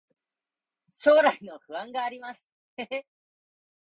[0.93, 2.51] 将来の不安があります